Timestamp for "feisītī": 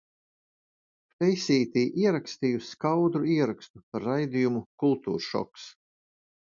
1.19-1.83